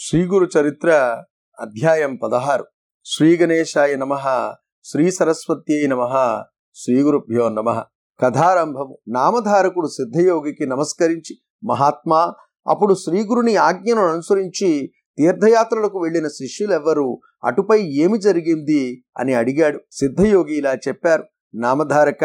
[0.00, 1.22] శ్రీగురు చరిత్ర
[1.60, 2.64] అధ్యాయం పదహారు.
[3.04, 4.14] శ్రీ గణేశాయ నమ
[4.84, 6.42] శ్రీ సరస్వతి నమ
[6.74, 7.82] శ్రీగురుభ్యో నమ.
[8.22, 8.98] కథారంభము.
[9.08, 12.34] నామధారకుడు సిద్ధయోగికి నమస్కరించి మహాత్మా
[12.68, 19.78] అప్పుడు శ్రీగురుని ఆజ్ఞను అనుసరించి తీర్థయాత్రలకు వెళ్ళిన శిష్యులెవ్వరు అటుపై ఏమి జరిగింది అని అడిగాడు.
[19.92, 21.24] సిద్ధయోగి ఇలా చెప్పారు.
[21.54, 22.24] నామధారక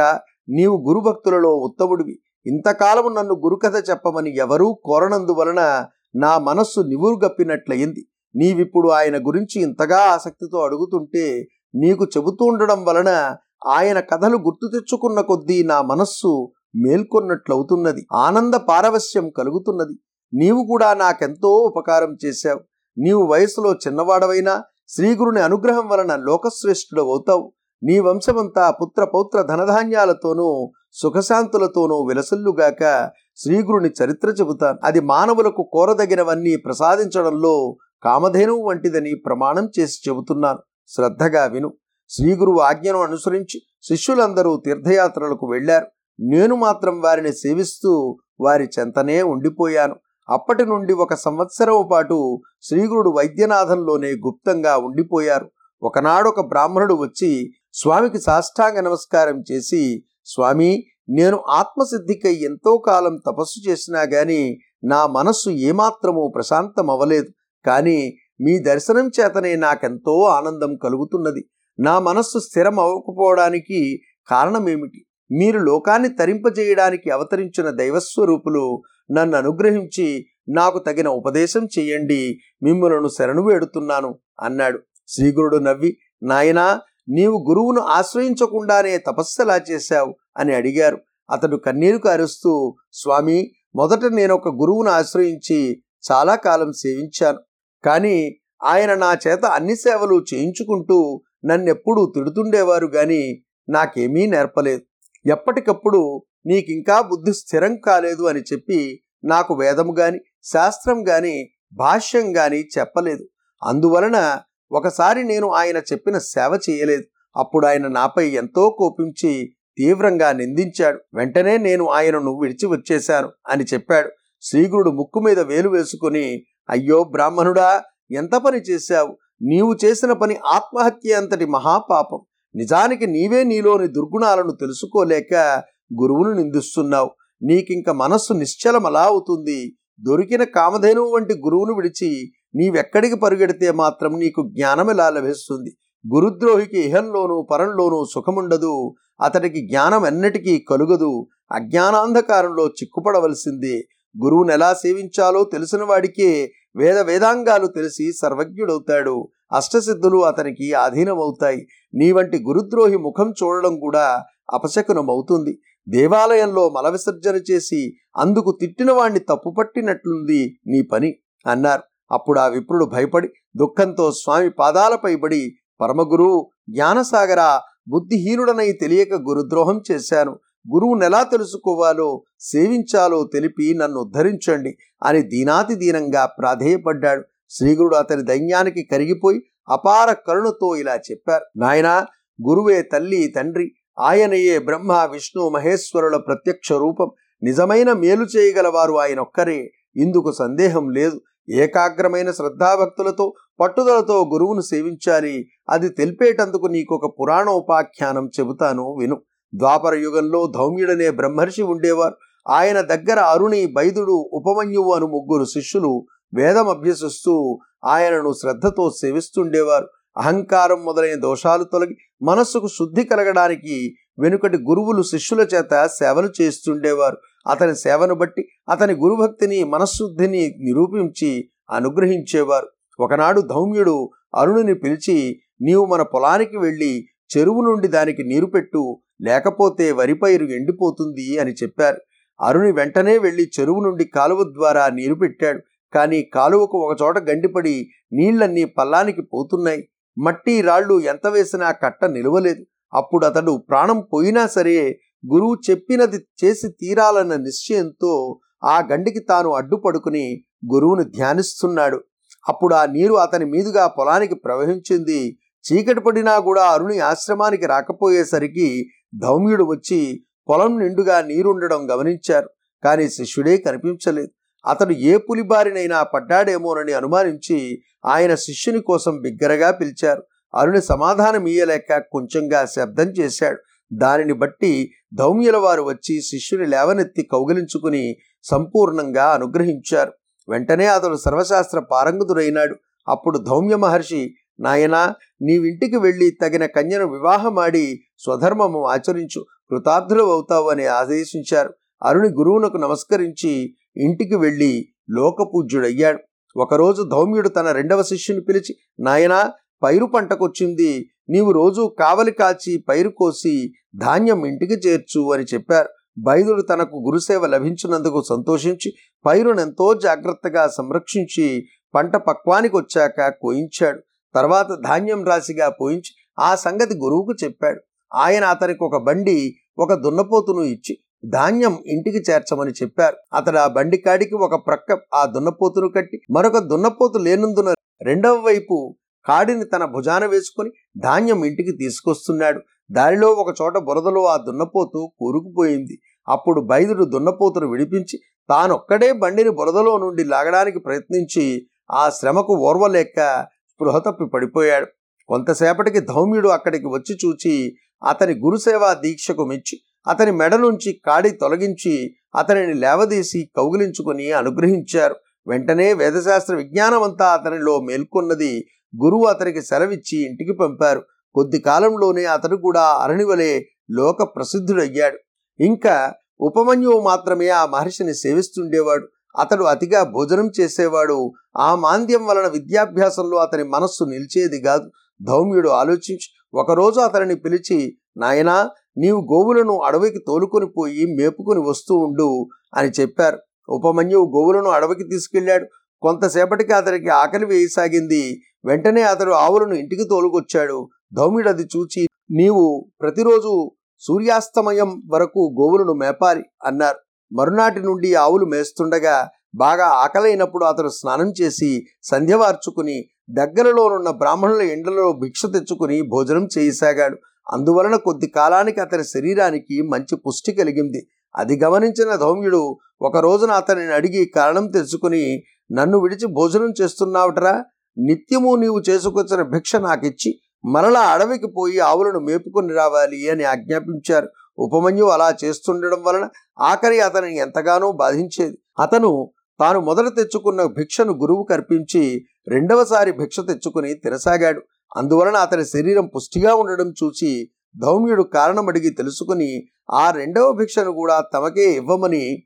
[0.49, 2.19] నీవు గురుభక్తులలో ఉత్తముడివి.
[2.45, 5.85] ఇంతకాలము నన్ను గురుకథ చెప్పమని ఎవరూ కోరనందువలన
[6.15, 8.07] నా మనస్సు నివురుగప్పినట్లయింది.
[8.35, 11.45] నీవిప్పుడు ఆయన గురించి ఇంతగా ఆసక్తితో అడుగుతుంటే
[11.75, 13.35] నీకు చెబుతూ ఉండడం వలన
[13.67, 18.05] ఆయన కథలు గుర్తు తెచ్చుకున్న కొద్దీ నా మనస్సు మేల్కొన్నట్లవుతున్నది.
[18.13, 19.99] ఆనంద పారవస్యం కలుగుతున్నది.
[20.33, 22.59] నీవు కూడా నాకెంతో ఉపకారం చేశావు.
[22.97, 27.53] నీవు వయసులో చిన్నవాడవైనా శ్రీగురుని అనుగ్రహం వలన లోకశ్రేష్ఠుడు అవుతావు
[27.83, 34.79] నీ వంశమంతా పుత్ర పౌత్ర ధనధాన్యాలతోనూ సుఖశాంతులతోనూ విలసల్లుగాక శ్రీగురుని చరిత్ర చెబుతాను.
[34.83, 40.59] అది మానవులకు కోరదగినవన్నీ ప్రసాదించడంలో కామధేనువు వంటిదని ప్రమాణం చేసి చెబుతున్నాను.
[40.87, 41.73] శ్రద్ధగా విను.
[42.09, 45.87] శ్రీగురువు ఆజ్ఞను అనుసరించి శిష్యులందరూ తీర్థయాత్రలకు వెళ్ళారు
[46.19, 49.95] నేను మాత్రం వారిని సేవిస్తూ వారి చెంతనే ఉండిపోయాను.
[50.29, 55.51] అప్పటి నుండి ఒక సంవత్సరం పాటు శ్రీగురుడు వైద్యనాథంలోనే గుప్తంగా ఉండిపోయారు.
[55.83, 64.57] ఒకనాడొక బ్రాహ్మణుడు వచ్చి స్వామికి సాష్టాంగ నమస్కారం చేసి స్వామి నేను ఆత్మసిద్ధికై ఎంతో కాలం తపస్సు చేసినా గాని
[64.83, 67.27] నా మనస్సు ఏమాత్రమూ ప్రశాంతం అవ్వలేదు
[67.65, 71.49] కానీ మీ దర్శనం చేతనే నాకెంతో ఆనందం కలుగుతున్నది.
[71.79, 75.05] నా మనస్సు స్థిరం అవ్వకపోవడానికి కారణమేమిటి?
[75.31, 82.37] మీరు లోకాన్ని తరింపజేయడానికి అవతరించిన దైవస్వరూపులు నన్ను అనుగ్రహించి నాకు తగిన ఉపదేశం చేయండి.
[82.63, 84.79] మిమ్మలను శరణు వేడుతున్నాను అన్నాడు.
[85.07, 90.97] శ్రీగురుడు నవ్వి నాయనా నీవు గురువును ఆశ్రయించకుండానే తపస్సలా చేశావు అని అడిగారు.
[91.31, 97.39] అతడు కన్నీరు కారుస్తూ స్వామి మొదట నేను ఒక గురువును ఆశ్రయించి చాలా కాలం సేవించాను.
[97.85, 104.81] కానీ ఆయన నా చేత అన్ని సేవలు చేయించుకుంటూ నన్నెప్పుడూ తిడుతుండేవారు గాని నాకేమీ నేర్పలేదు.
[105.25, 113.25] ఎప్పటికప్పుడు నీకింకా బుద్ధి స్థిరం కాలేదు అని చెప్పి నాకు వేదము గాని శాస్త్రం గాని భాష్యం గాని చెప్పలేదు.
[113.63, 114.39] అందువలన
[114.73, 117.03] ఒకసారి నేను ఆయన చెప్పిన సేవ చేయలేదు.
[117.39, 120.99] అప్పుడు ఆయన నాపై ఎంతో కోపించి తీవ్రంగా నిందించాడు.
[121.13, 124.09] వెంటనే నేను ఆయనను విడిచి వచ్చేశాను అని చెప్పాడు.
[124.41, 129.17] శ్రీగురుడు ముక్కు మీద వేలు వేసుకుని అయ్యో బ్రాహ్మణుడా ఎంత పని చేశావు?
[129.41, 132.19] నీవు చేసిన పని ఆత్మహత్య అంతటి మహాపాపం.
[132.55, 135.63] నిజానికి నీవే నీలోని దుర్గుణాలను తెలుసుకోలేక
[136.01, 137.11] గురువును నిందిస్తున్నావు.
[137.43, 139.77] నీకింక మనస్సు నిశ్చలమలా అవుతుంది.
[139.99, 145.77] దొరికిన కామధేనువు వంటి గురువును విడిచి నీవెక్కడికి పరుగెడితే మాత్రం నీకు జ్ఞానం ఎలా లభిస్తుంది?
[146.15, 148.95] గురుద్రోహికి ఇహంలోనూ పరంలోనూ సుఖముండదు.
[149.21, 151.27] అతడికి జ్ఞానం ఎన్నటికీ కలుగదు.
[151.51, 153.83] అజ్ఞానాంధకారంలో చిక్కుపడవలసిందే.
[154.23, 159.27] గురువును ఎలా సేవించాలో తెలిసిన వాడికే వేద వేదాంగాలు తెలిసి సర్వజ్ఞుడవుతాడు.
[159.53, 161.67] అష్టసిద్ధులు అతనికి ఆధీనమవుతాయి.
[161.95, 165.59] నీ వంటి గురుద్రోహి ముఖం చూడడం కూడా అపశకునమవుతుంది.
[165.89, 171.15] దేవాలయంలో మల విసర్జన చేసి అందుకు తిట్టిన వాణ్ణి తప్పుపట్టినట్లుంది నీ పని
[171.47, 171.92] అన్నారు.
[172.13, 175.41] అప్పుడు ఆ విప్రుడు భయపడి దుఃఖంతో స్వామి పాదాలపై పడి
[175.81, 180.31] పరమగురు జ్ఞానసాగర బుద్ధిహీనుడనై తెలియక గురుద్రోహం చేశాను.
[180.73, 187.23] గురువునెలా తెలుసుకోవాలో సేవించాలో తెలిపి నన్ను ఉద్ధరించండి అని దీనాతి దీనంగా ప్రాధేయపడ్డాడు.
[187.49, 191.45] శ్రీగురుడు అతని దైన్యానికి కరిగిపోయి అపార కరుణతో ఇలా చెప్పారు.
[191.57, 192.05] నాయనా
[192.47, 197.11] గురువే తల్లి తండ్రి ఆయనయే బ్రహ్మ విష్ణు మహేశ్వరుల ప్రత్యక్ష రూపం.
[197.43, 199.71] నిజమైన మేలు చేయగలవారు ఆయనొక్కరే.
[199.95, 201.21] ఇందుకు సందేహం లేదు.
[201.49, 205.45] ఏకాగ్రమైన శ్రద్ధాభక్తులతో పట్టుదలతో గురువును సేవించాలి.
[205.69, 209.21] అది తెలిపేటందుకు నీకు ఒక పురాణ పురాణోపాఖ్యానం చెబుతాను విను.
[209.55, 212.15] ద్వాపర యుగంలో ధౌమ్యుడనే బ్రహ్మర్షి ఉండేవారు.
[212.49, 219.87] ఆయన దగ్గర అరుణి బైదుడు ఉపమన్యువు అను ముగ్గురు శిష్యులు వేదం అభ్యసిస్తూ ఆయనను శ్రద్ధతో సేవిస్తుండేవారు.
[220.17, 227.17] అహంకారం మొదలైన దోషాలు తొలగి మనస్సుకు శుద్ధి కలగడానికి వెనుకటి గురువులు శిష్యుల చేత సేవలు చేస్తుండేవారు.
[227.47, 232.67] అతని సేవను బట్టి అతని గురుభక్తిని మనశ్శుద్ధిని నిరూపించి అనుగ్రహించేవారు.
[232.99, 237.05] ఒకనాడు ధౌమ్యుడు అరుణుని పిలిచి నీవు మన పొలానికి వెళ్ళి
[237.37, 241.97] చెరువు నుండి దానికి నీరు పెట్టు లేకపోతే వరి పైరు ఎండిపోతుంది అని చెప్పారు.
[242.41, 245.61] అరుణి వెంటనే వెళ్ళి చెరువు నుండి కాలువ ద్వారా నీరు పెట్టాడు.
[245.93, 249.89] కానీ కాలువకు ఒకచోట గండిపడి నీళ్ళన్నీ పల్లానికి పోతున్నాయి.
[250.17, 252.63] మట్టి రాళ్ళు ఎంత వేసినా కట్ట నిలవలేదు.
[252.93, 254.99] అప్పుడు అతడు ప్రాణం పోయినా సరే
[255.31, 260.43] గురువు చెప్పినది చేసి తీరాలన్న నిశ్చయంతో ఆ గండికి తాను అడ్డుపడుకుని
[260.73, 262.03] గురువును ధ్యానిస్తున్నాడు.
[262.49, 265.37] అప్పుడు ఆ నీరు అతని మీదుగా పొలానికి ప్రవహించింది.
[265.65, 268.85] చీకటి పడినా కూడా అరుణి ఆశ్రమానికి రాకపోయేసరికి
[269.21, 272.49] ధౌమ్యుడు వచ్చి పొలం నిండుగా నీరుండడం గమనించారు.
[272.83, 274.29] కానీ శిష్యుడే కనిపించలేదు.
[274.67, 280.23] అతడు ఏ పులిబారినైనా పడ్డాడేమోనని అనుమానించి ఆయన శిష్యుని కోసం బిగ్గరగా పిలిచారు.
[280.55, 283.61] అరుణి సమాధానం ఇయ్యలేక కొంచెంగా శబ్దం చేశాడు.
[283.93, 290.11] దానిని బట్టి ధౌమ్యుల వారు వచ్చి శిష్యుని లేవనెత్తి కౌగిలించుకుని సంపూర్ణంగా అనుగ్రహించారు.
[290.49, 292.75] వెంటనే అతడు సర్వశాస్త్ర పారంగతుడైనాడు.
[293.09, 301.73] అప్పుడు ధౌమ్య మహర్షి నాయనా నీవింటికి వెళ్ళి తగిన కన్యను వివాహమాడి స్వధర్మము ఆచరించు కృతార్థులు అవుతావు అని ఆదేశించారు.
[302.03, 306.19] అరుణి గురువునకు నమస్కరించి ఇంటికి వెళ్ళి లోకపూజ్యుడయ్యాడు.
[306.57, 309.51] ఒకరోజు ధౌమ్యుడు తన రెండవ శిష్యుని పిలిచి నాయనా
[309.83, 315.89] పైరు పంటకొచ్చింది నీవు రోజు కావలి కాచి పైరు కోసి ధాన్యం ఇంటికి చేర్చు అని చెప్పారు.
[316.19, 318.89] బైదుడు తనకు గురుసేవ లభించినందుకు సంతోషించి
[319.25, 321.63] పైరునెంతో జాగ్రత్తగా సంరక్షించి
[321.95, 323.99] పంట పక్వానికి వచ్చాక కోయించాడు.
[324.35, 327.81] తర్వాత ధాన్యం రాశిగా పోయించి ఆ సంగతి గురువుకు చెప్పాడు.
[328.15, 329.37] ఆయన అతనికి ఒక బండి
[329.77, 330.93] ఒక దున్నపోతును ఇచ్చి
[331.29, 333.17] ధాన్యం ఇంటికి చేర్చమని చెప్పారు.
[333.33, 338.77] అతడు ఆ బండి కాడికి ఒక ప్రక్క ఆ దున్నపోతును కట్టి మరొక దున్నపోతు లేనందున రెండవ వైపు
[339.25, 342.61] కాడిని తన భుజాన వేసుకుని ధాన్యం ఇంటికి తీసుకొస్తున్నాడు.
[342.91, 345.97] దారిలో ఒక చోట బురదలో ఆ దున్నపోతు కూరుకుపోయింది.
[346.29, 354.25] అప్పుడు బైదుడు దున్నపోతును విడిపించి తానొక్కడే బండిని బురదలో నుండి లాగడానికి ప్రయత్నించి ఆ శ్రమకు ఓర్వలేక స్పృహ తప్పి
[354.25, 354.87] పడిపోయాడు.
[355.27, 357.75] కొంతసేపటికి ధౌమ్యుడు అక్కడికి వచ్చి చూచి
[358.07, 365.15] అతని గురుసేవా దీక్షకు మెచ్చి అతని మెడ నుంచి కాడి తొలగించి అతనిని లేవదీసి కౌగిలించుకుని అనుగ్రహించారు.
[365.47, 368.65] వెంటనే వేదశాస్త్ర విజ్ఞానమంతా అతనిలో మేల్కొన్నది
[369.01, 371.01] గురువు అతనికి సెలవిచ్చి ఇంటికి పంపారు.
[371.35, 375.17] కొద్ది కాలంలోనే అతడు కూడా అరణివలే లోక ప్రసిద్ధుడయ్యాడు
[375.59, 379.07] ఇంకా ఉపమన్యువు మాత్రమే ఆ మహర్షిని సేవిస్తుండేవాడు.
[379.39, 381.31] అతడు అతిగా భోజనం చేసేవాడు.
[381.57, 384.91] ఆ మాంద్యం వలన విద్యాభ్యాసంలో అతని మనస్సు నిలిచేది కాదు.
[385.27, 386.27] ధౌమ్యుడు ఆలోచించి.
[386.53, 393.39] ఒకరోజు అతనిని పిలిచి నాయనా నీవు గోవులను అడవికి తోలుకొని పోయి మేపుకొని వస్తూ ఉండు అని చెప్పారు.
[393.69, 395.65] ఉపమన్యువు గోవులను అడవికి తీసుకెళ్ళాడు
[396.01, 398.41] కొంతసేపటికి అతనికి ఆకలి వేయసాగింది.
[398.65, 400.89] వెంటనే అతడు ఆవులను ఇంటికి తోలుకొచ్చాడు.
[401.13, 406.97] ధౌమిడు అది చూచి నీవు ప్రతిరోజు సూర్యాస్తమయం వరకు గోవులను మేపాలి అన్నారు.
[407.31, 416.01] మరునాటి నుండి ఆవులు మేస్తుండగా బాగా ఆకలైనప్పుడు అతడు స్నానం చేసి సంధ్యవార్చుకుని దగ్గరలోనున్న బ్రాహ్మణుల ఎండలలో భిక్ష తెచ్చుకుని
[416.01, 417.17] భోజనం చేయసాగాడు.
[417.53, 421.07] అందువలన కొద్ది కాలానికి అతని శరీరానికి మంచి పుష్టి కలిగింది.
[421.35, 427.63] అది గమనించిన ధౌమ్యుడు ఒక రోజున అతనిని అడిగి కారణం తెలుసుకుని నన్ను విడిచి భోజనం చేస్తున్నావుటరా?
[427.97, 434.27] నిత్యము నీవు చేసుకొచ్చిన భిక్ష నాకిచ్చి మరలా అడవికి పోయి ఆవులను మేపుకొని రావాలి అని ఆజ్ఞాపించారు.
[434.59, 436.29] ఉపమన్యు అలా చేస్తుండడం వలన
[436.59, 438.57] ఆఖరి అతనిని ఎంతగానో బాధించేది.
[438.79, 439.29] అతను
[439.59, 444.61] తాను మొదట తెచ్చుకున్న భిక్షను గురువు కర్పించి రెండవసారి భిక్ష తెచ్చుకుని తినసాగాడు.
[444.97, 447.49] అందువలన అతని శరీరం పుష్టిగా ఉండడం చూసి
[447.81, 452.37] ధౌమ్యుడు కారణం అడిగి తెలుసుకుని ఆ రెండవ భిక్షను కూడా తమకే ఇవ్వమని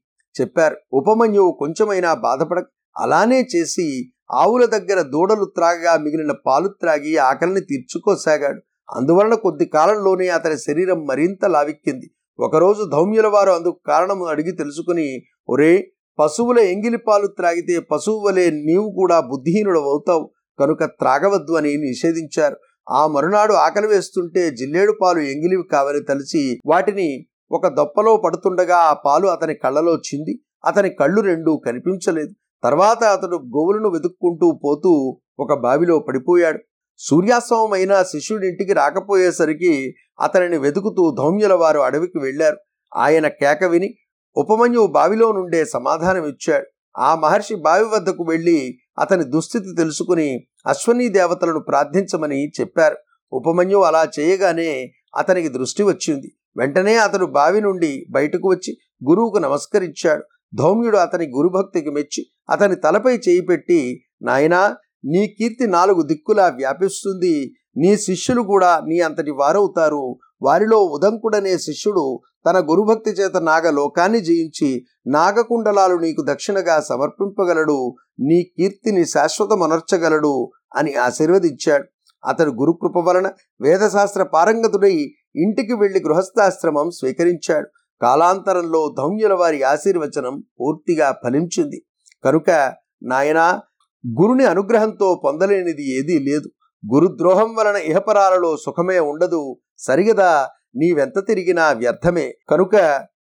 [0.42, 0.76] చెప్పారు.
[0.94, 2.64] ఉపమన్యువు కొంచెమైనా బాధపడ
[2.98, 8.62] అలానే చేసి ఆవుల దగ్గర దూడలు త్రాగగా మిగిలిన పాలు త్రాగి ఆకలిని తీర్చుకోసాగాడు
[8.96, 12.08] అందువలన కొద్ది కాలంలోనే అతని శరీరం మరింత లావిక్కింది.
[12.40, 15.08] ఒకరోజు ధౌమ్యుల వారు అందుకు కారణం అడిగి తెలుసుకుని
[15.50, 22.56] ఒరే పశువుల ఎంగిలి పాలు త్రాగితే పశువు వలె నీవు కూడా బుద్ధిహీనుడు అవుతావు కనుక త్రాగవద్దు అని నిషేధించారు.
[22.90, 29.28] ఆ మరునాడు ఆకలి వేస్తుంటే జిల్లేడు పాలు ఎంగిలివి కావని తలిచి వాటిని ఒక దొప్పలో పడుతుండగా ఆ పాలు
[29.28, 30.40] అతని కళ్ళలో చింది.
[30.66, 32.34] అతని కళ్ళు రెండూ కనిపించలేదు.
[32.64, 34.92] తర్వాత అతడు గోవులను వెతుక్కుంటూ పోతూ
[35.40, 36.60] ఒక బావిలో పడిపోయాడు.
[37.00, 42.58] సూర్యాస్తమమైన శిష్యుడింటికి రాకపోయేసరికి అతనిని వెతుకుతూ ధౌమ్యుల వారు అడవికి వెళ్ళారు
[42.98, 43.90] ఆయన కేక విని
[44.38, 46.66] ఉపమన్యువు బావిలో నుండే సమాధానం ఇచ్చాడు
[47.00, 52.98] ఆ మహర్షి బావి వద్దకు వెళ్ళి అతని దుస్థితి తెలుసుకుని అశ్వనీ దేవతలను ప్రార్థించమని చెప్పారు.
[53.34, 56.28] ఉపమన్యు అలా చేయగానే అతనికి దృష్టి వచ్చింది.
[56.58, 58.78] వెంటనే అతడు బావి నుండి బయటకు వచ్చి
[59.10, 60.24] గురువుకు నమస్కరించాడు.
[60.56, 67.54] ధౌమ్యుడు అతని గురుభక్తికి మెచ్చి అతని తలపై చేయి పెట్టి నాయనా నీ కీర్తి నాలుగు దిక్కులా వ్యాపిస్తుంది.
[67.78, 70.16] నీ శిష్యులు కూడా నీ అంతటి వారవుతారు.
[70.42, 77.96] వారిలో ఉదంకుడనే శిష్యుడు తన గురుభక్తి చేత నాగలోకాన్ని జయించి నాగకుండలాలు నీకు దక్షిణగా సమర్పింపగలడు.
[78.20, 81.86] నీ కీర్తిని శాశ్వతమనర్చగలడు అని ఆశీర్వదించాడు.
[82.28, 84.96] అతడు గురుకృప వలన వేదశాస్త్ర పారంగతుడై
[85.36, 87.68] ఇంటికి వెళ్ళి గృహస్థాశ్రమం స్వీకరించాడు.
[88.02, 91.86] కాలాంతరంలో ధౌమ్యుల వారి ఆశీర్వచనం పూర్తిగా ఫలించింది.
[92.24, 93.62] కనుక నాయనా
[94.22, 96.50] గురుని అనుగ్రహంతో పొందలేనిది ఏదీ లేదు.
[96.94, 99.58] గురుద్రోహం వలన ఇహపరాలలో సుఖమే ఉండదు.
[99.78, 102.34] సరిగదా నీవెంత తిరిగినా వ్యర్థమే.
[102.50, 102.76] కనుక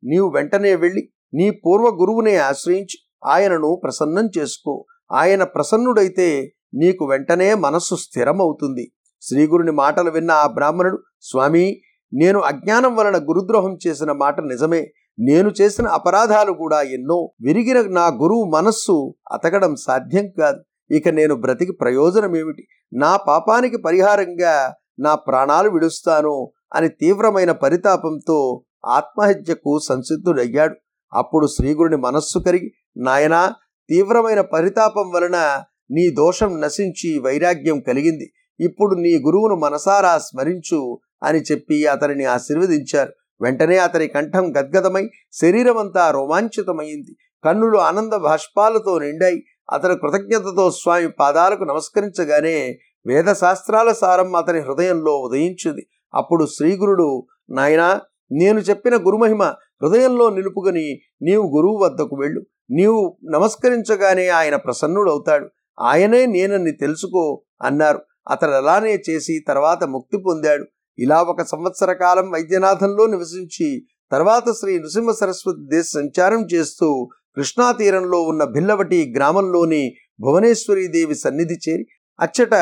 [0.04, 4.84] నీవు వెంటనే వెళ్ళి నీ పూర్వ గురువునే ఆశ్రయించి ఆయనను ప్రసన్నం చేసుకో.
[5.12, 8.92] ఆయన ప్రసన్నుడైతే నీకు వెంటనే మనస్సు స్థిరమవుతుంది.
[9.22, 11.80] శ్రీగురుని మాటలు విన్న ఆ బ్రాహ్మణుడు స్వామి
[12.12, 14.86] నేను అజ్ఞానం వలన గురుద్రోహం చేసిన మాట నిజమే.
[15.18, 17.32] నేను చేసిన అపరాధాలు కూడా ఎన్నో.
[17.40, 20.62] విరిగిన నా గురువు మనస్సు అతకడం సాధ్యం కాదు.
[20.94, 22.62] ఇక నేను బ్రతికి ప్రయోజనమేమిటి
[22.92, 30.74] నా పాపానికి పరిహారంగా నా ప్రాణాలు విడుస్తాను అని తీవ్రమైన పరితాపంతో ఆత్మహత్యకు సంసిద్ధుడయ్యాడు.
[31.12, 33.54] అప్పుడు శ్రీగురుని మనస్సు కరిగి నాయనా
[33.88, 38.32] తీవ్రమైన పరితాపం వలన నీ దోషం నశించి వైరాగ్యం కలిగింది.
[38.60, 43.12] ఇప్పుడు నీ గురువును మనసారా స్మరించు అని చెప్పి అతనిని ఆశీర్వదించారు.
[43.40, 49.42] వెంటనే అతని కంఠం గద్గదమై శరీరమంతా రోమాంచితమైంది కన్నులు ఆనంద భాష్పాలతో నిండాయి.
[49.72, 55.82] అతను కృతజ్ఞతతో స్వామి పాదాలకు నమస్కరించగానే వేదశాస్త్రాల సారం అతని హృదయంలో ఉదయించింది.
[56.14, 58.00] అప్పుడు శ్రీగురుడు నాయనా
[58.32, 59.42] నేను చెప్పిన గురుమహిమ
[59.82, 62.42] హృదయంలో నిలుపుకొని నీవు గురువు వద్దకు వెళ్ళు.
[62.70, 65.48] నీవు నమస్కరించగానే ఆయన ప్రసన్నుడవుతాడు.
[65.80, 68.00] ఆయనే నేనని తెలుసుకో అన్నారు.
[68.30, 70.64] అతడు అలానే చేసి తర్వాత ముక్తి పొందాడు.
[70.98, 78.22] ఇలా ఒక సంవత్సర కాలం వైద్యనాథంలో నివసించి తర్వాత శ్రీ నృసింహ సరస్వతి దేశ సంచారం చేస్తూ కృష్ణా తీరంలో
[78.22, 81.86] ఉన్న భిల్లవటి గ్రామంలోని భువనేశ్వరీదేవి సన్నిధి చేరి
[82.20, 82.54] అచ్చట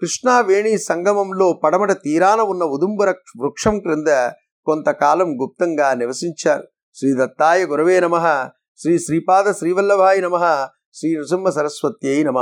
[0.00, 4.30] కృష్ణావేణి సంగమంలో పడమట తీరాన ఉన్న ఉదుంబర వృక్షం క్రింద
[4.66, 6.64] కొంతకాలం గుప్తంగా నివసించారు.
[6.94, 8.48] శ్రీ దత్తాయ గురవే నమ.
[8.76, 10.66] శ్రీ శ్రీపాద శ్రీవల్లభాయ నమ.
[10.94, 12.38] శ్రీ నృసింహ సరస్వత్యై నమ.